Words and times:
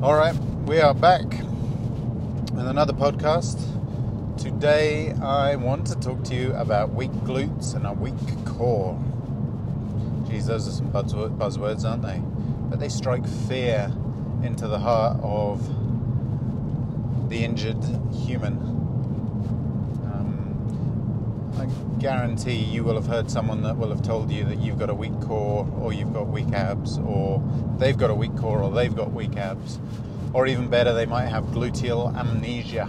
All 0.00 0.14
right, 0.14 0.36
we 0.64 0.78
are 0.78 0.94
back 0.94 1.24
with 1.24 2.68
another 2.68 2.92
podcast. 2.92 3.58
Today, 4.38 5.10
I 5.14 5.56
want 5.56 5.88
to 5.88 5.96
talk 5.96 6.22
to 6.26 6.36
you 6.36 6.54
about 6.54 6.94
weak 6.94 7.10
glutes 7.24 7.74
and 7.74 7.84
a 7.84 7.92
weak 7.92 8.14
core. 8.44 8.96
Geez, 10.28 10.46
those 10.46 10.68
are 10.68 10.70
some 10.70 10.92
buzzwords, 10.92 11.84
aren't 11.84 12.02
they? 12.02 12.22
But 12.70 12.78
they 12.78 12.88
strike 12.88 13.26
fear 13.26 13.92
into 14.44 14.68
the 14.68 14.78
heart 14.78 15.18
of 15.20 15.68
the 17.28 17.42
injured 17.44 17.82
human 18.14 18.87
guarantee 21.98 22.56
you 22.56 22.84
will 22.84 22.94
have 22.94 23.06
heard 23.06 23.30
someone 23.30 23.62
that 23.62 23.76
will 23.76 23.88
have 23.90 24.02
told 24.02 24.30
you 24.30 24.44
that 24.44 24.58
you've 24.58 24.78
got 24.78 24.90
a 24.90 24.94
weak 24.94 25.18
core 25.20 25.68
or 25.80 25.92
you've 25.92 26.12
got 26.12 26.28
weak 26.28 26.52
abs 26.52 26.98
or 26.98 27.42
they've 27.78 27.98
got 27.98 28.10
a 28.10 28.14
weak 28.14 28.36
core 28.36 28.62
or 28.62 28.70
they've 28.70 28.94
got 28.94 29.12
weak 29.12 29.36
abs. 29.36 29.78
Or 30.32 30.46
even 30.46 30.68
better, 30.68 30.92
they 30.92 31.06
might 31.06 31.26
have 31.26 31.44
gluteal 31.46 32.14
amnesia, 32.14 32.86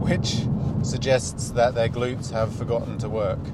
which 0.00 0.46
suggests 0.86 1.50
that 1.50 1.74
their 1.74 1.88
glutes 1.88 2.30
have 2.30 2.54
forgotten 2.54 2.98
to 2.98 3.08
work. 3.08 3.44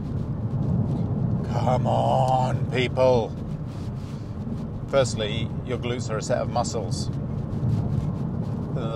Come 1.53 1.87
on, 1.87 2.71
people! 2.71 3.34
Firstly, 4.89 5.48
your 5.67 5.79
glutes 5.79 6.11
are 6.11 6.19
a 6.19 6.23
set 6.23 6.39
of 6.39 6.51
muscles. 6.51 7.11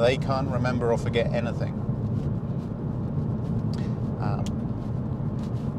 They 0.01 0.17
can't 0.17 0.49
remember 0.49 0.93
or 0.93 0.99
forget 0.99 1.33
anything. 1.33 1.86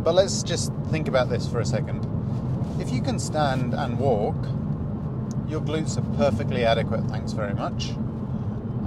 But 0.07 0.15
let's 0.15 0.41
just 0.41 0.71
think 0.89 1.09
about 1.09 1.27
this 1.27 1.49
for 1.49 1.59
a 1.59 1.65
second. 1.65 2.07
If 2.79 2.93
you 2.93 3.01
can 3.01 3.19
stand 3.19 3.73
and 3.73 3.99
walk, 3.99 4.37
your 5.49 5.59
glutes 5.59 5.97
are 5.97 6.15
perfectly 6.15 6.63
adequate, 6.63 7.03
thanks 7.09 7.33
very 7.33 7.53
much, 7.53 7.89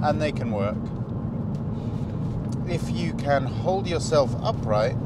and 0.01 0.19
they 0.19 0.31
can 0.31 0.49
work. 0.49 0.75
If 2.67 2.89
you 2.89 3.13
can 3.13 3.45
hold 3.45 3.85
yourself 3.85 4.35
upright, 4.41 4.97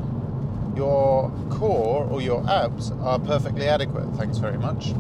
your 0.78 1.34
core 1.50 2.06
or 2.06 2.22
your 2.22 2.50
abs 2.50 2.92
are 2.92 3.20
perfectly 3.20 3.68
adequate, 3.68 4.08
thanks 4.16 4.38
very 4.38 4.58
much. 4.58 4.94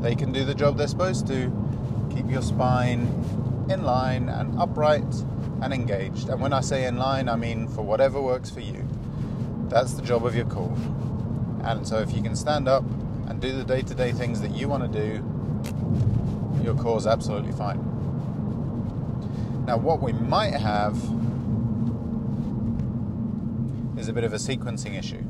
They 0.00 0.14
can 0.14 0.30
do 0.30 0.44
the 0.44 0.54
job 0.54 0.78
they're 0.78 0.86
supposed 0.86 1.26
to, 1.26 1.50
keep 2.14 2.30
your 2.30 2.42
spine 2.42 3.08
in 3.68 3.82
line 3.82 4.28
and 4.28 4.56
upright 4.56 5.12
and 5.62 5.74
engaged. 5.74 6.28
And 6.28 6.40
when 6.40 6.52
I 6.52 6.60
say 6.60 6.86
in 6.86 6.96
line, 6.96 7.28
I 7.28 7.34
mean 7.34 7.66
for 7.66 7.82
whatever 7.82 8.22
works 8.22 8.50
for 8.50 8.60
you. 8.60 8.86
That's 9.70 9.94
the 9.94 10.02
job 10.02 10.26
of 10.26 10.34
your 10.34 10.46
core. 10.46 10.76
And 11.62 11.86
so 11.86 11.98
if 11.98 12.12
you 12.12 12.22
can 12.22 12.34
stand 12.34 12.66
up 12.66 12.82
and 13.28 13.40
do 13.40 13.52
the 13.52 13.62
day 13.62 13.82
to 13.82 13.94
day 13.94 14.10
things 14.10 14.40
that 14.40 14.50
you 14.50 14.68
want 14.68 14.92
to 14.92 15.00
do, 15.00 15.24
your 16.64 16.74
core's 16.74 17.06
absolutely 17.06 17.52
fine. 17.52 17.78
Now, 19.66 19.76
what 19.76 20.02
we 20.02 20.12
might 20.12 20.54
have 20.54 20.96
is 23.96 24.08
a 24.08 24.12
bit 24.12 24.24
of 24.24 24.32
a 24.32 24.38
sequencing 24.38 24.98
issue. 24.98 25.24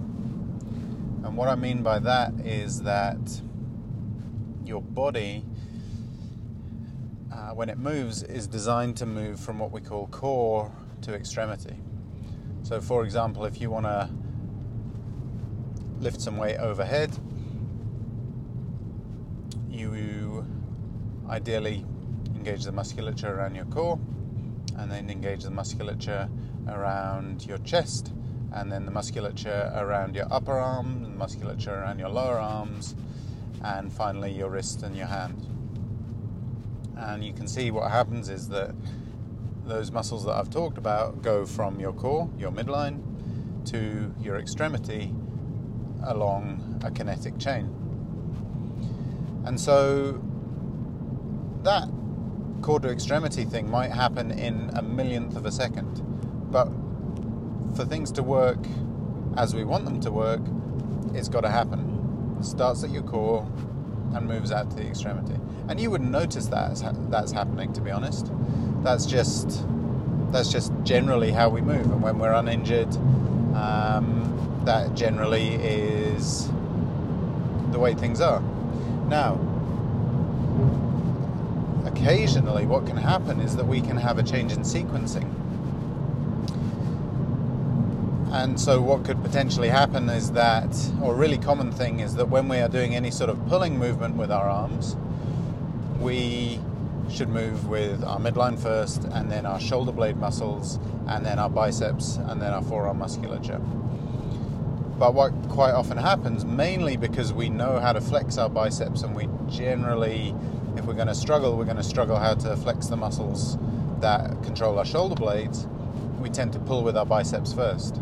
And 1.23 1.37
what 1.37 1.49
I 1.49 1.55
mean 1.55 1.83
by 1.83 1.99
that 1.99 2.33
is 2.43 2.81
that 2.83 3.43
your 4.65 4.81
body, 4.81 5.45
uh, 7.31 7.51
when 7.51 7.69
it 7.69 7.77
moves, 7.77 8.23
is 8.23 8.47
designed 8.47 8.97
to 8.97 9.05
move 9.05 9.39
from 9.39 9.59
what 9.59 9.71
we 9.71 9.83
call 9.83 10.07
core 10.07 10.73
to 11.03 11.13
extremity. 11.13 11.77
So, 12.63 12.81
for 12.81 13.05
example, 13.05 13.45
if 13.45 13.61
you 13.61 13.69
want 13.69 13.85
to 13.85 14.09
lift 16.01 16.21
some 16.21 16.37
weight 16.37 16.57
overhead. 16.57 17.11
You 19.69 20.45
ideally 21.29 21.85
engage 22.35 22.65
the 22.65 22.73
musculature 22.73 23.33
around 23.33 23.55
your 23.55 23.67
core 23.67 23.99
and 24.77 24.91
then 24.91 25.11
engage 25.11 25.45
the 25.45 25.51
musculature 25.51 26.29
around 26.69 27.45
your 27.47 27.59
chest 27.59 28.13
and 28.53 28.73
then 28.73 28.85
the 28.85 28.91
musculature 28.91 29.71
around 29.77 30.17
your 30.17 30.27
upper 30.33 30.59
arm, 30.59 31.03
the 31.03 31.09
musculature 31.09 31.75
around 31.75 31.99
your 31.99 32.09
lower 32.09 32.39
arms, 32.39 32.97
and 33.63 33.93
finally 33.93 34.33
your 34.33 34.51
wrist 34.51 34.83
and 34.83 34.97
your 34.97 35.07
hand. 35.07 35.47
And 36.97 37.23
you 37.23 37.33
can 37.33 37.47
see 37.47 37.71
what 37.71 37.91
happens 37.91 38.29
is 38.29 38.49
that 38.49 38.75
those 39.65 39.93
muscles 39.93 40.25
that 40.25 40.33
I've 40.33 40.51
talked 40.51 40.79
about 40.79 41.23
go 41.23 41.47
from 41.47 41.79
your 41.79 41.93
core, 41.93 42.29
your 42.39 42.51
midline, 42.51 43.03
to 43.67 44.13
your 44.21 44.37
extremity 44.37 45.13
along 46.05 46.81
a 46.85 46.91
kinetic 46.91 47.39
chain. 47.39 47.69
And 49.45 49.59
so 49.61 50.23
that 51.63 51.89
to 52.63 52.89
extremity 52.89 53.45
thing 53.45 53.69
might 53.69 53.91
happen 53.91 54.31
in 54.31 54.71
a 54.75 54.83
millionth 54.83 55.37
of 55.37 55.45
a 55.45 55.51
second. 55.51 56.03
But 56.53 56.69
for 57.75 57.85
things 57.85 58.13
to 58.13 58.23
work 58.23 58.59
as 59.37 59.55
we 59.55 59.65
want 59.65 59.85
them 59.85 60.01
to 60.01 60.11
work, 60.11 60.41
it's 61.15 61.29
got 61.29 61.41
to 61.41 61.51
happen. 61.51 62.37
It 62.39 62.45
starts 62.45 62.85
at 62.85 62.91
your 62.91 63.03
core 63.03 63.47
and 64.15 64.27
moves 64.27 64.53
out 64.53 64.71
to 64.71 64.77
the 64.77 64.87
extremity. 64.87 65.35
And 65.69 65.81
you 65.81 65.91
wouldn't 65.91 66.11
notice 66.11 66.47
that 66.47 66.83
that's 67.11 67.33
happening, 67.33 67.73
to 67.75 67.81
be 67.81 67.91
honest. 67.91 68.31
That's 68.83 69.07
just 69.07 69.65
that's 70.33 70.51
just 70.51 70.73
generally 70.85 71.33
how 71.33 71.49
we 71.49 71.61
move. 71.61 71.87
And 71.87 72.03
when 72.03 72.19
we're 72.19 72.33
uninjured, 72.33 72.89
um, 73.55 74.63
that 74.65 74.95
generally 74.95 75.55
is 75.55 76.49
the 77.73 77.79
way 77.79 77.95
things 77.95 78.21
are. 78.21 78.43
Now, 79.09 79.39
occasionally, 81.87 82.67
what 82.67 82.87
can 82.87 82.97
happen 82.97 83.41
is 83.41 83.57
that 83.57 83.67
we 83.67 83.81
can 83.81 83.97
have 83.97 84.19
a 84.19 84.23
change 84.23 84.53
in 84.53 84.61
sequencing. 84.61 85.29
And 88.33 88.61
so, 88.61 88.81
what 88.81 89.05
could 89.05 89.23
potentially 89.23 89.69
happen 89.69 90.09
is 90.09 90.33
that, 90.33 90.75
or 91.03 91.15
really 91.15 91.39
common 91.39 91.73
thing 91.73 92.01
is 92.01 92.15
that 92.15 92.29
when 92.29 92.49
we 92.49 92.59
are 92.59 92.69
doing 92.69 92.95
any 92.95 93.11
sort 93.11 93.29
of 93.29 93.45
pulling 93.49 93.79
movement 93.79 94.17
with 94.17 94.31
our 94.31 94.49
arms, 94.49 94.97
we 95.99 96.61
should 97.11 97.29
move 97.29 97.69
with 97.69 98.03
our 98.05 98.19
midline 98.19 98.59
first, 98.59 99.05
and 99.05 99.31
then 99.31 99.47
our 99.47 99.61
shoulder 99.61 99.93
blade 99.93 100.17
muscles, 100.17 100.79
and 101.09 101.25
then 101.25 101.39
our 101.39 101.51
biceps, 101.51 102.17
and 102.17 102.41
then 102.41 102.53
our 102.53 102.63
forearm 102.63 102.99
musculature. 102.99 103.61
But 104.99 105.15
what 105.15 105.33
quite 105.49 105.73
often 105.73 105.97
happens, 105.97 106.45
mainly 106.45 106.97
because 106.97 107.33
we 107.33 107.49
know 107.49 107.81
how 107.81 107.93
to 107.93 108.01
flex 108.01 108.39
our 108.39 108.49
biceps, 108.49 109.03
and 109.03 109.15
we 109.15 109.29
generally, 109.49 110.35
if 110.77 110.85
we're 110.85 110.95
going 110.95 111.09
to 111.09 111.15
struggle, 111.15 111.57
we're 111.57 111.65
going 111.65 111.77
to 111.77 111.83
struggle 111.83 112.17
how 112.17 112.35
to 112.35 112.57
flex 112.57 112.87
the 112.87 112.97
muscles 112.97 113.57
that 114.01 114.43
control 114.43 114.79
our 114.79 114.85
shoulder 114.85 115.15
blades. 115.15 115.67
We 116.21 116.29
tend 116.29 116.53
to 116.53 116.59
pull 116.59 116.83
with 116.85 116.97
our 116.97 117.07
biceps 117.07 117.53
first. 117.53 117.97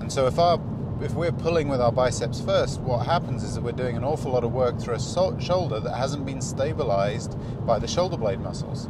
And 0.00 0.10
so 0.10 0.26
if 0.26 0.38
our 0.38 0.58
if 1.02 1.14
we're 1.14 1.32
pulling 1.32 1.68
with 1.68 1.80
our 1.80 1.92
biceps 1.92 2.40
first, 2.40 2.80
what 2.80 3.06
happens 3.06 3.42
is 3.42 3.54
that 3.54 3.62
we're 3.62 3.72
doing 3.72 3.96
an 3.96 4.04
awful 4.04 4.32
lot 4.32 4.44
of 4.44 4.52
work 4.52 4.78
through 4.78 4.94
a 4.94 5.00
so- 5.00 5.38
shoulder 5.38 5.80
that 5.80 5.94
hasn't 5.94 6.24
been 6.24 6.40
stabilized 6.40 7.36
by 7.66 7.78
the 7.78 7.88
shoulder 7.88 8.16
blade 8.16 8.40
muscles. 8.40 8.88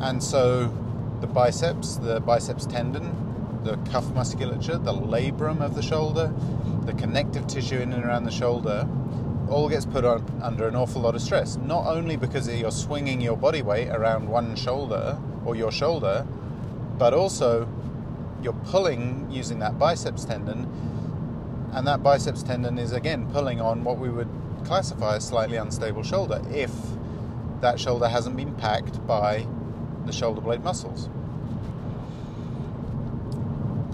And 0.00 0.22
so 0.22 0.66
the 1.20 1.26
biceps, 1.26 1.96
the 1.96 2.20
biceps 2.20 2.66
tendon, 2.66 3.60
the 3.62 3.76
cuff 3.90 4.08
musculature, 4.14 4.78
the 4.78 4.92
labrum 4.92 5.60
of 5.60 5.74
the 5.74 5.82
shoulder, 5.82 6.32
the 6.84 6.92
connective 6.94 7.46
tissue 7.46 7.78
in 7.78 7.92
and 7.92 8.04
around 8.04 8.24
the 8.24 8.32
shoulder, 8.32 8.88
all 9.48 9.68
gets 9.68 9.84
put 9.84 10.04
on, 10.04 10.24
under 10.42 10.66
an 10.66 10.74
awful 10.74 11.02
lot 11.02 11.14
of 11.14 11.20
stress. 11.20 11.56
Not 11.56 11.86
only 11.86 12.16
because 12.16 12.48
you're 12.48 12.70
swinging 12.70 13.20
your 13.20 13.36
body 13.36 13.62
weight 13.62 13.88
around 13.88 14.28
one 14.28 14.56
shoulder 14.56 15.18
or 15.44 15.54
your 15.54 15.70
shoulder, 15.70 16.26
but 16.98 17.14
also 17.14 17.68
you're 18.42 18.52
pulling 18.52 19.28
using 19.30 19.58
that 19.60 19.78
biceps 19.78 20.24
tendon, 20.24 20.68
and 21.72 21.86
that 21.86 22.02
biceps 22.02 22.42
tendon 22.42 22.78
is 22.78 22.92
again 22.92 23.30
pulling 23.32 23.60
on 23.60 23.84
what 23.84 23.98
we 23.98 24.08
would 24.10 24.28
classify 24.64 25.16
as 25.16 25.26
slightly 25.26 25.56
unstable 25.56 26.02
shoulder 26.02 26.40
if 26.52 26.72
that 27.60 27.78
shoulder 27.78 28.08
hasn't 28.08 28.36
been 28.36 28.54
packed 28.56 29.04
by 29.06 29.46
the 30.06 30.12
shoulder 30.12 30.40
blade 30.40 30.62
muscles. 30.64 31.08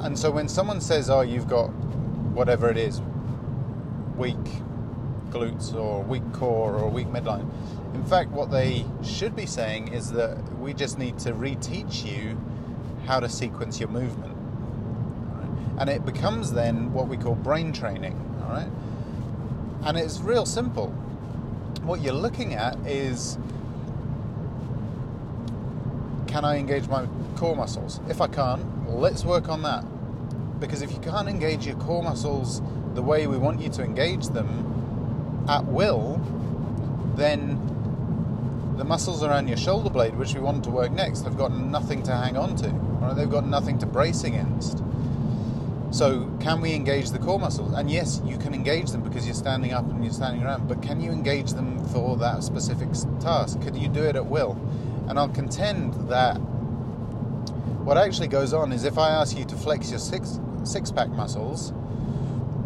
And 0.01 0.19
so 0.19 0.31
when 0.31 0.49
someone 0.49 0.81
says, 0.81 1.11
"Oh, 1.11 1.21
you've 1.23 1.49
got 1.49 1.69
whatever 2.35 2.71
it 2.71 2.77
is, 2.79 3.03
weak 4.17 4.37
glutes 5.31 5.75
or 5.75 6.03
weak 6.03 6.33
core 6.33 6.75
or 6.75 6.89
weak 6.89 7.09
midline," 7.09 7.47
in 7.95 8.05
fact, 8.05 8.31
what 8.31 8.51
they 8.51 8.87
should 9.03 9.35
be 9.35 9.45
saying 9.45 9.89
is 9.89 10.13
that 10.13 10.39
we 10.59 10.73
just 10.73 10.99
need 10.99 11.19
to 11.19 11.33
reteach 11.33 12.05
you 12.05 12.39
how 13.07 13.21
to 13.21 13.29
sequence 13.29 13.81
your 13.81 13.89
movement, 13.89 14.37
and 15.79 15.89
it 15.89 16.05
becomes 16.05 16.53
then 16.53 16.93
what 16.93 17.09
we 17.09 17.17
call 17.17 17.35
brain 17.35 17.73
training. 17.73 18.17
All 18.43 18.51
right, 18.51 18.69
and 19.85 19.97
it's 19.97 20.21
real 20.21 20.47
simple. 20.47 20.89
What 21.83 22.01
you're 22.01 22.13
looking 22.13 22.55
at 22.55 22.77
is 22.87 23.39
can 26.27 26.45
I 26.45 26.59
engage 26.59 26.87
my 26.89 27.07
core 27.37 27.57
muscles? 27.57 28.01
If 28.09 28.21
I 28.21 28.29
can't, 28.29 28.89
let's 28.91 29.25
work 29.25 29.49
on 29.49 29.63
that. 29.63 29.85
Because 30.61 30.83
if 30.83 30.93
you 30.93 30.99
can't 30.99 31.29
engage 31.29 31.67
your 31.67 31.77
core 31.77 32.03
muscles 32.03 32.61
the 32.95 33.03
way 33.03 33.27
we 33.27 33.39
want 33.39 33.61
you 33.61 33.71
to 33.71 33.83
engage 33.83 34.29
them, 34.29 35.45
at 35.49 35.65
will, 35.65 36.21
then 37.17 37.57
the 38.77 38.85
muscles 38.85 39.23
around 39.23 39.49
your 39.49 39.57
shoulder 39.57 39.91
blade, 39.91 40.15
which 40.17 40.35
we 40.35 40.41
want 40.41 40.63
to 40.65 40.71
work 40.71 40.93
next, 40.93 41.23
have 41.23 41.37
got 41.37 41.53
nothing 41.53 42.03
to 42.05 42.15
hang 42.15 42.37
on 42.37 42.55
to. 42.57 42.69
Right? 42.69 43.17
They've 43.17 43.31
got 43.31 43.47
nothing 43.47 43.79
to 43.79 43.87
brace 43.87 44.25
against. 44.25 44.83
So, 45.91 46.31
can 46.41 46.61
we 46.61 46.75
engage 46.75 47.11
the 47.11 47.19
core 47.19 47.39
muscles? 47.39 47.73
And 47.73 47.91
yes, 47.91 48.21
you 48.25 48.37
can 48.37 48.53
engage 48.53 48.91
them 48.91 49.03
because 49.03 49.25
you're 49.25 49.35
standing 49.35 49.73
up 49.73 49.89
and 49.89 50.05
you're 50.05 50.13
standing 50.13 50.43
around, 50.43 50.69
but 50.69 50.83
can 50.83 51.01
you 51.01 51.11
engage 51.11 51.53
them 51.53 51.83
for 51.89 52.17
that 52.19 52.45
specific 52.45 52.89
task? 53.21 53.61
Could 53.63 53.75
you 53.75 53.89
do 53.89 54.03
it 54.03 54.15
at 54.15 54.27
will? 54.27 54.53
And 55.09 55.19
I'll 55.19 55.31
contend 55.31 55.95
that 56.11 56.37
what 57.85 57.97
actually 57.97 58.29
goes 58.29 58.53
on 58.53 58.71
is 58.71 58.85
if 58.85 58.99
I 58.99 59.11
ask 59.11 59.37
you 59.37 59.47
to 59.47 59.57
flex 59.57 59.89
your 59.91 59.99
six 59.99 60.39
six 60.65 60.91
pack 60.91 61.09
muscles, 61.09 61.73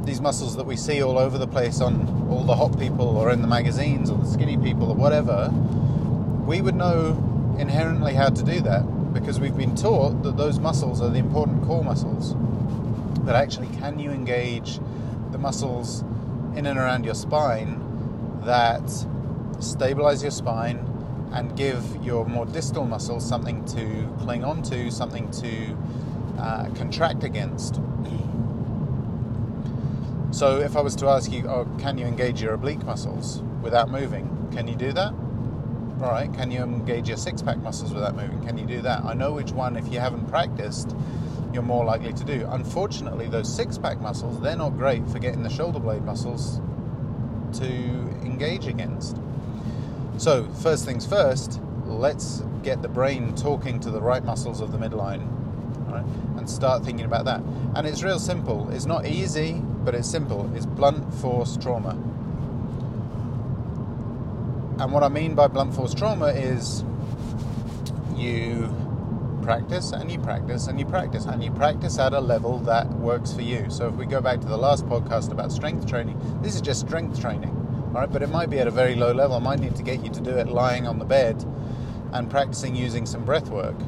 these 0.05 0.21
muscles 0.21 0.57
that 0.57 0.67
we 0.67 0.77
see 0.77 1.01
all 1.01 1.17
over 1.17 1.39
the 1.39 1.47
place 1.47 1.81
on 1.81 2.29
all 2.29 2.43
the 2.43 2.57
hot 2.57 2.77
people 2.79 3.17
or 3.17 3.31
in 3.31 3.41
the 3.41 3.47
magazines 3.47 4.11
or 4.11 4.19
the 4.19 4.27
skinny 4.27 4.57
people 4.57 4.91
or 4.91 4.97
whatever, 4.97 5.49
we 6.45 6.61
would 6.61 6.75
know 6.75 7.11
inherently 7.59 8.15
how 8.15 8.29
to 8.29 8.43
do 8.43 8.61
that 8.63 8.83
because 9.13 9.39
we've 9.39 9.57
been 9.57 9.77
taught 9.77 10.23
that 10.25 10.37
those 10.37 10.59
muscles 10.59 11.01
are 11.01 11.11
the 11.11 11.19
important 11.19 11.63
core 11.65 11.85
muscles. 11.85 12.35
But 13.23 13.37
actually, 13.37 13.69
can 13.69 13.99
you 13.99 14.11
engage 14.11 14.79
the 15.31 15.39
muscles 15.39 16.03
in 16.57 16.67
and 16.67 16.79
around 16.79 17.05
your 17.05 17.15
spine 17.15 17.81
that 18.45 18.91
stabilize 19.61 20.23
your 20.23 20.33
spine 20.33 20.89
and 21.33 21.57
give 21.57 22.05
your 22.05 22.27
more 22.27 22.45
distal 22.47 22.85
muscles 22.85 23.27
something 23.27 23.65
to 23.67 24.13
cling 24.23 24.45
onto, 24.45 24.91
something 24.91 25.31
to 25.31 25.77
uh, 26.39 26.69
contract 26.75 27.25
against? 27.25 27.81
So, 30.33 30.61
if 30.61 30.77
I 30.77 30.81
was 30.81 30.97
to 30.97 31.09
ask 31.09 31.31
you, 31.31 31.47
oh, 31.47 31.67
can 31.79 31.99
you 31.99 32.07
engage 32.07 32.41
your 32.41 32.55
oblique 32.55 32.83
muscles 32.85 33.43
without 33.63 33.91
moving? 33.91 34.49
Can 34.51 34.67
you 34.67 34.75
do 34.75 34.93
that? 34.93 35.13
All 36.03 36.11
right. 36.11 36.33
Can 36.35 36.51
you 36.51 36.63
engage 36.63 37.07
your 37.07 37.17
six 37.17 37.43
pack 37.43 37.59
muscles 37.59 37.93
without 37.93 38.17
moving? 38.17 38.45
Can 38.45 38.59
you 38.59 38.67
do 38.67 38.83
that? 38.83 39.05
I 39.05 39.15
know 39.15 39.33
which 39.33 39.53
one, 39.53 39.77
if 39.77 39.93
you 39.93 40.01
haven't 40.01 40.27
practiced, 40.29 40.97
you're 41.53 41.63
more 41.63 41.85
likely 41.85 42.13
to 42.13 42.25
do. 42.25 42.47
Unfortunately, 42.51 43.27
those 43.29 43.55
six 43.55 43.79
pack 43.79 44.01
muscles, 44.01 44.41
they're 44.41 44.57
not 44.57 44.71
great 44.71 45.07
for 45.09 45.19
getting 45.19 45.43
the 45.43 45.51
shoulder 45.51 45.79
blade 45.79 46.05
muscles 46.05 46.61
to 47.55 47.67
engage 48.23 48.67
against. 48.67 49.19
So, 50.19 50.45
first 50.63 50.85
things 50.85 51.07
first, 51.07 51.61
let's 51.85 52.43
get 52.63 52.83
the 52.83 52.89
brain 52.89 53.35
talking 53.35 53.81
to 53.81 53.91
the 53.91 54.01
right 54.01 54.25
muscles 54.25 54.61
of 54.61 54.73
the 54.73 54.79
midline 54.79 55.29
right, 55.93 56.05
and 56.37 56.49
start 56.49 56.85
thinking 56.85 57.05
about 57.05 57.25
that. 57.27 57.41
And 57.75 57.87
it's 57.87 58.03
real 58.03 58.19
simple. 58.19 58.71
It's 58.71 58.87
not 58.87 59.07
easy, 59.07 59.61
but 59.85 59.95
it's 59.95 60.09
simple. 60.09 60.51
It's 60.55 60.67
blunt 60.67 61.13
force 61.15 61.57
trauma. 61.57 61.91
And 64.81 64.93
what 64.93 65.03
I 65.03 65.09
mean 65.09 65.35
by 65.35 65.47
blunt 65.49 65.75
force 65.75 65.95
trauma 65.95 66.27
is 66.29 66.83
you 68.17 68.75
practice 69.43 69.93
and 69.93 70.11
you 70.11 70.19
practice 70.19 70.69
and 70.69 70.79
you 70.79 70.87
practice 70.87 71.27
and 71.27 71.43
you 71.43 71.51
practice 71.51 71.99
at 71.99 72.13
a 72.13 72.21
level 72.21 72.59
that 72.61 72.89
works 72.95 73.33
for 73.33 73.43
you. 73.43 73.67
So 73.71 73.89
if 73.89 73.95
we 73.95 74.07
go 74.07 74.21
back 74.21 74.41
to 74.41 74.47
the 74.47 74.57
last 74.57 74.87
podcast 74.87 75.31
about 75.31 75.53
strength 75.53 75.87
training, 75.87 76.19
this 76.43 76.55
is 76.55 76.61
just 76.61 76.81
strength 76.81 77.21
training, 77.21 77.51
all 77.89 78.01
right? 78.01 78.11
But 78.11 78.23
it 78.23 78.31
might 78.31 78.51
be 78.51 78.59
at 78.61 78.67
a 78.67 78.71
very 78.71 78.95
low 78.95 79.13
level. 79.13 79.37
I 79.37 79.41
might 79.41 79.59
need 79.59 79.77
to 79.77 79.83
get 79.83 80.05
you 80.05 80.11
to 80.11 80.21
do 80.21 80.31
it 80.31 80.49
lying 80.49 80.87
on 80.87 80.99
the 80.99 81.05
bed 81.05 81.45
and 82.13 82.31
practicing 82.31 82.75
using 82.75 83.07
some 83.07 83.25
breath 83.25 83.49
work. 83.49 83.77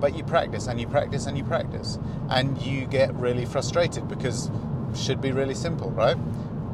But 0.00 0.16
you 0.16 0.24
practice 0.24 0.66
and 0.66 0.80
you 0.80 0.86
practice 0.86 1.26
and 1.26 1.38
you 1.38 1.44
practice, 1.44 1.98
and 2.28 2.60
you 2.60 2.84
get 2.86 3.14
really 3.14 3.46
frustrated 3.46 4.06
because 4.08 4.50
should 4.94 5.20
be 5.20 5.32
really 5.32 5.54
simple, 5.54 5.90
right? 5.90 6.16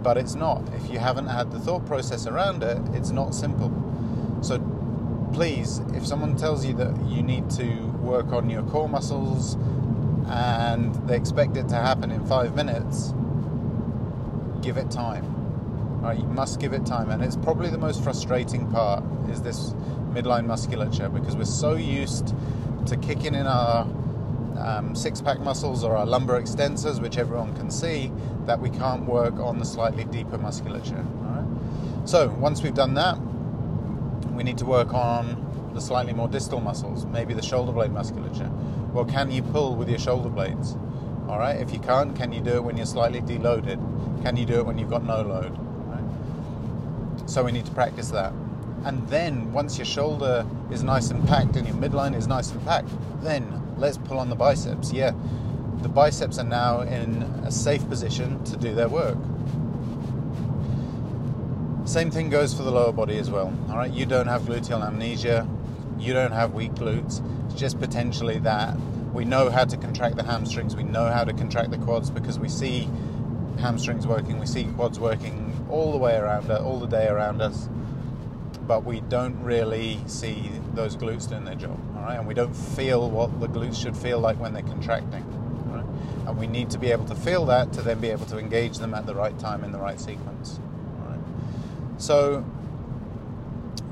But 0.02 0.17
it's 0.19 0.34
not. 0.34 0.62
If 0.75 0.90
you 0.90 0.99
haven't 0.99 1.26
had 1.26 1.52
the 1.52 1.61
thought 1.61 1.87
process 1.87 2.26
around 2.26 2.62
it, 2.62 2.78
it's 2.94 3.11
not 3.11 3.34
simple. 3.34 3.70
So 4.43 4.58
please, 5.32 5.79
if 5.94 6.06
someone 6.06 6.37
tells 6.37 6.65
you 6.65 6.75
that 6.75 6.94
you 7.06 7.23
need 7.23 7.50
to 7.50 7.65
work 8.03 8.32
on 8.32 8.50
your 8.50 8.62
core 8.65 8.88
muscles 8.88 9.56
and 10.29 10.94
they 11.09 11.17
expect 11.17 11.56
it 11.56 11.69
to 11.69 11.77
happen 11.77 12.11
in 12.11 12.25
five 12.27 12.55
minutes, 12.55 13.12
give 14.62 14.77
it 14.77 14.91
time. 14.91 15.37
Right, 16.00 16.19
you 16.19 16.25
must 16.25 16.61
give 16.61 16.73
it 16.73 16.87
time, 16.87 17.11
and 17.11 17.23
it's 17.23 17.37
probably 17.37 17.69
the 17.69 17.77
most 17.77 18.03
frustrating 18.03 18.71
part 18.71 19.05
is 19.29 19.43
this 19.43 19.75
midline 20.15 20.47
musculature 20.47 21.11
because 21.11 21.37
we're 21.37 21.44
so 21.44 21.75
used 21.75 22.35
to 22.87 22.97
kicking 22.97 23.35
in 23.35 23.47
our 23.47 23.82
um, 24.59 24.94
six-pack 24.94 25.41
muscles 25.41 25.85
or 25.85 25.94
our 25.97 26.06
lumbar 26.06 26.41
extensors, 26.41 27.03
which 27.03 27.19
everyone 27.19 27.55
can 27.55 27.71
see, 27.71 28.11
that 28.47 28.61
we 28.61 28.71
can't 28.71 29.05
work 29.05 29.35
on 29.35 29.59
the 29.59 29.65
slightly 29.65 30.05
deeper 30.05 30.38
musculature. 30.38 30.97
All 30.97 31.43
right. 31.43 32.09
So 32.09 32.29
once 32.31 32.62
we've 32.62 32.75
done 32.75 32.94
that, 32.94 33.19
we 34.41 34.45
need 34.45 34.57
to 34.57 34.65
work 34.65 34.95
on 34.95 35.71
the 35.75 35.83
slightly 35.83 36.15
more 36.15 36.27
distal 36.27 36.61
muscles, 36.61 37.05
maybe 37.05 37.35
the 37.35 37.43
shoulder 37.43 37.73
blade 37.73 37.93
musculature. 37.93 38.51
Well, 38.91 39.05
can 39.05 39.31
you 39.31 39.43
pull 39.43 39.77
with 39.77 39.91
your 39.91 39.99
shoulder 39.99 40.31
blades? 40.31 40.79
All 41.29 41.39
right. 41.39 41.61
If 41.61 41.75
you 41.75 41.79
can't, 41.79 42.17
can 42.17 42.33
you 42.33 42.41
do 42.41 42.53
it 42.53 42.65
when 42.65 42.79
you're 42.79 42.87
slightly 42.87 43.21
deloaded? 43.21 43.79
Can 44.23 44.39
you 44.39 44.47
do 44.47 44.55
it 44.55 44.65
when 44.65 44.79
you've 44.79 44.89
got 44.89 45.05
no 45.05 45.21
load? 45.21 45.55
Right? 45.59 47.29
So 47.29 47.45
we 47.45 47.53
need 47.53 47.67
to 47.67 47.73
practice 47.73 48.09
that. 48.13 48.33
And 48.87 49.07
then 49.09 49.53
once 49.53 49.77
your 49.77 49.85
shoulder 49.85 50.47
is 50.71 50.83
nice 50.83 51.11
and 51.11 51.29
packed 51.29 51.57
and 51.57 51.69
your 51.69 51.77
midline 51.77 52.17
is 52.17 52.27
nice 52.27 52.51
and 52.51 52.65
packed, 52.65 52.89
then 53.23 53.63
let's 53.77 53.99
pull 53.99 54.19
on 54.19 54.31
the 54.31 54.37
biceps. 54.37 54.91
Yeah, 54.91 55.13
the 55.83 55.91
biceps 55.91 56.39
are 56.39 56.45
now 56.45 56.81
in 56.81 57.25
a 57.45 57.53
safe 57.53 57.87
position 57.91 58.43
to 58.45 58.57
do 58.57 58.75
their 58.75 58.89
work. 58.89 59.19
Same 61.91 62.13
thing 62.13 62.31
goes 62.31 62.55
for 62.55 62.63
the 62.63 62.71
lower 62.71 62.93
body 62.93 63.19
as 63.19 63.33
well. 63.33 63.53
All 63.69 63.77
right, 63.77 63.93
you 63.93 64.07
don't 64.07 64.29
have 64.29 64.43
gluteal 64.43 64.81
amnesia, 64.81 65.45
you 65.99 66.13
don't 66.13 66.31
have 66.31 66.55
weak 66.55 66.73
glutes. 66.75 67.21
It's 67.47 67.61
just 67.61 67.81
potentially 67.81 68.39
that 68.39 68.79
we 69.13 69.25
know 69.25 69.51
how 69.51 69.65
to 69.65 69.77
contract 69.77 70.15
the 70.15 70.23
hamstrings, 70.23 70.77
we 70.77 70.85
know 70.85 71.07
how 71.07 71.25
to 71.25 71.33
contract 71.33 71.73
the 71.73 71.79
quads 71.79 72.09
because 72.09 72.39
we 72.39 72.49
see 72.49 72.89
hamstrings 73.59 74.07
working, 74.07 74.39
we 74.39 74.47
see 74.47 74.67
quads 74.77 75.01
working 75.01 75.67
all 75.69 75.91
the 75.91 75.99
way 75.99 76.15
around 76.15 76.49
us, 76.49 76.61
all 76.61 76.79
the 76.79 76.87
day 76.87 77.09
around 77.09 77.43
us, 77.43 77.69
but 78.69 78.85
we 78.85 79.01
don't 79.01 79.43
really 79.43 79.99
see 80.07 80.49
those 80.75 80.97
glutes 80.97 81.29
doing 81.29 81.45
their 81.45 81.57
job. 81.57 81.77
All 81.97 82.03
right, 82.03 82.19
and 82.19 82.29
we 82.29 82.35
don't 82.35 82.55
feel 82.55 83.11
what 83.11 83.41
the 83.41 83.49
glutes 83.49 83.83
should 83.83 83.97
feel 83.97 84.21
like 84.21 84.39
when 84.39 84.53
they're 84.53 84.63
contracting. 84.63 85.25
Right? 85.67 85.85
And 86.29 86.39
we 86.39 86.47
need 86.47 86.71
to 86.71 86.79
be 86.79 86.93
able 86.93 87.07
to 87.07 87.17
feel 87.17 87.45
that 87.47 87.73
to 87.73 87.83
then 87.83 87.99
be 87.99 88.11
able 88.11 88.27
to 88.27 88.39
engage 88.39 88.79
them 88.79 88.95
at 88.95 89.07
the 89.07 89.15
right 89.17 89.37
time 89.41 89.65
in 89.65 89.73
the 89.73 89.81
right 89.81 89.99
sequence. 89.99 90.61
So, 92.01 92.43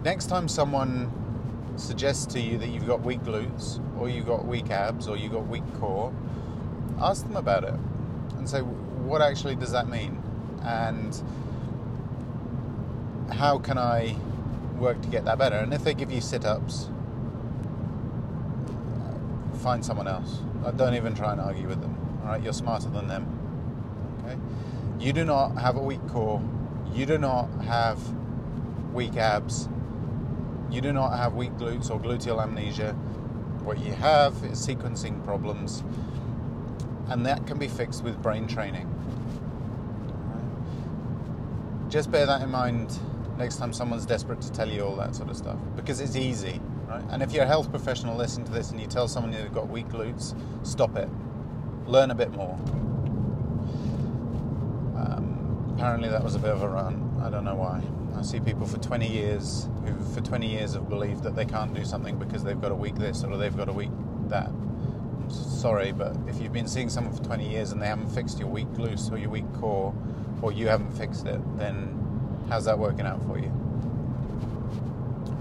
next 0.02 0.26
time 0.26 0.48
someone 0.48 1.12
suggests 1.76 2.24
to 2.32 2.40
you 2.40 2.56
that 2.56 2.68
you've 2.68 2.86
got 2.86 3.02
weak 3.02 3.20
glutes, 3.20 3.80
or 4.00 4.08
you've 4.08 4.24
got 4.24 4.46
weak 4.46 4.70
abs, 4.70 5.06
or 5.06 5.18
you've 5.18 5.32
got 5.32 5.46
weak 5.46 5.62
core, 5.78 6.10
ask 6.98 7.26
them 7.26 7.36
about 7.36 7.64
it 7.64 7.74
and 8.38 8.48
say, 8.48 8.60
what 8.60 9.20
actually 9.20 9.56
does 9.56 9.72
that 9.72 9.90
mean? 9.90 10.22
And 10.62 11.22
how 13.30 13.58
can 13.58 13.76
I 13.76 14.16
work 14.78 15.02
to 15.02 15.08
get 15.08 15.26
that 15.26 15.36
better? 15.36 15.56
And 15.56 15.74
if 15.74 15.84
they 15.84 15.92
give 15.92 16.10
you 16.10 16.22
sit 16.22 16.46
ups, 16.46 16.88
find 19.60 19.84
someone 19.84 20.08
else. 20.08 20.38
Don't 20.76 20.94
even 20.94 21.14
try 21.14 21.32
and 21.32 21.42
argue 21.42 21.68
with 21.68 21.82
them. 21.82 21.94
All 22.22 22.30
right, 22.30 22.42
you're 22.42 22.54
smarter 22.54 22.88
than 22.88 23.06
them. 23.06 23.26
Okay, 24.24 24.38
you 24.98 25.12
do 25.12 25.26
not 25.26 25.58
have 25.58 25.76
a 25.76 25.82
weak 25.82 26.00
core 26.08 26.42
you 26.94 27.06
do 27.06 27.18
not 27.18 27.48
have 27.62 27.98
weak 28.92 29.16
abs, 29.16 29.68
you 30.70 30.80
do 30.80 30.92
not 30.92 31.16
have 31.16 31.34
weak 31.34 31.52
glutes 31.52 31.90
or 31.90 32.00
gluteal 32.00 32.42
amnesia. 32.42 32.92
What 33.62 33.78
you 33.78 33.92
have 33.92 34.34
is 34.44 34.66
sequencing 34.66 35.24
problems, 35.24 35.82
and 37.08 37.26
that 37.26 37.46
can 37.46 37.58
be 37.58 37.68
fixed 37.68 38.02
with 38.02 38.20
brain 38.22 38.46
training. 38.46 38.86
Just 41.88 42.10
bear 42.10 42.26
that 42.26 42.42
in 42.42 42.50
mind 42.50 42.98
next 43.38 43.56
time 43.56 43.72
someone's 43.72 44.04
desperate 44.04 44.40
to 44.42 44.52
tell 44.52 44.68
you 44.68 44.82
all 44.82 44.96
that 44.96 45.14
sort 45.14 45.30
of 45.30 45.36
stuff 45.36 45.58
because 45.76 46.00
it's 46.00 46.16
easy, 46.16 46.60
right? 46.86 47.02
And 47.10 47.22
if 47.22 47.32
you're 47.32 47.44
a 47.44 47.46
health 47.46 47.70
professional 47.70 48.16
listening 48.16 48.46
to 48.46 48.52
this 48.52 48.70
and 48.70 48.80
you 48.80 48.86
tell 48.86 49.08
someone 49.08 49.32
they've 49.32 49.52
got 49.52 49.68
weak 49.68 49.88
glutes, 49.88 50.34
stop 50.66 50.96
it. 50.96 51.08
Learn 51.86 52.10
a 52.10 52.14
bit 52.14 52.32
more 52.32 52.58
apparently 55.78 56.08
that 56.08 56.24
was 56.24 56.34
a 56.34 56.40
bit 56.40 56.50
of 56.50 56.62
a 56.62 56.68
run. 56.68 57.20
I 57.22 57.30
don't 57.30 57.44
know 57.44 57.54
why. 57.54 57.80
I 58.18 58.22
see 58.22 58.40
people 58.40 58.66
for 58.66 58.78
20 58.78 59.06
years 59.06 59.68
who, 59.84 59.94
for 60.12 60.20
20 60.20 60.48
years, 60.48 60.74
have 60.74 60.88
believed 60.88 61.22
that 61.22 61.36
they 61.36 61.44
can't 61.44 61.72
do 61.72 61.84
something 61.84 62.18
because 62.18 62.42
they've 62.42 62.60
got 62.60 62.72
a 62.72 62.74
weak 62.74 62.96
this 62.96 63.22
or 63.22 63.36
they've 63.36 63.56
got 63.56 63.68
a 63.68 63.72
weak 63.72 63.92
that. 64.26 64.48
I'm 64.48 65.30
sorry, 65.30 65.92
but 65.92 66.16
if 66.26 66.40
you've 66.40 66.52
been 66.52 66.66
seeing 66.66 66.88
someone 66.88 67.14
for 67.14 67.22
20 67.22 67.48
years 67.48 67.70
and 67.70 67.80
they 67.80 67.86
haven't 67.86 68.08
fixed 68.08 68.40
your 68.40 68.48
weak 68.48 68.66
glutes 68.70 69.12
or 69.12 69.18
your 69.18 69.30
weak 69.30 69.44
core, 69.54 69.94
or 70.42 70.50
you 70.50 70.66
haven't 70.66 70.90
fixed 70.94 71.26
it, 71.26 71.40
then 71.58 71.96
how's 72.48 72.64
that 72.64 72.76
working 72.76 73.06
out 73.06 73.24
for 73.24 73.38
you? 73.38 73.52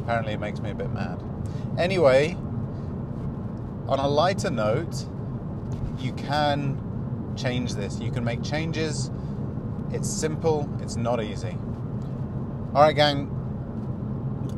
Apparently, 0.03 0.33
it 0.33 0.39
makes 0.39 0.59
me 0.59 0.69
a 0.69 0.75
bit 0.75 0.91
mad. 0.91 1.19
Anyway, 1.79 2.37
on 3.87 3.97
a 3.97 4.07
lighter 4.07 4.51
note, 4.51 5.03
you 5.97 6.13
can 6.13 7.33
change 7.35 7.73
this. 7.73 7.99
You 7.99 8.11
can 8.11 8.23
make 8.23 8.43
changes 8.43 9.09
It's 9.91 10.09
simple, 10.09 10.69
it's 10.81 10.95
not 10.95 11.23
easy. 11.23 11.57
All 12.73 12.81
right, 12.83 12.95
gang. 12.95 13.33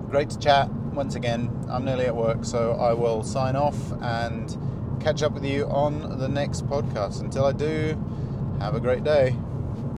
Great 0.09 0.29
to 0.31 0.39
chat 0.39 0.69
once 0.71 1.15
again. 1.15 1.49
I'm 1.69 1.85
nearly 1.85 2.05
at 2.05 2.15
work, 2.15 2.43
so 2.43 2.73
I 2.73 2.93
will 2.93 3.23
sign 3.23 3.55
off 3.55 3.77
and 4.01 4.57
catch 4.99 5.23
up 5.23 5.33
with 5.33 5.45
you 5.45 5.65
on 5.65 6.17
the 6.19 6.27
next 6.27 6.67
podcast. 6.67 7.21
Until 7.21 7.45
I 7.45 7.51
do, 7.51 7.97
have 8.59 8.75
a 8.75 8.79
great 8.79 9.03
day. 9.03 9.35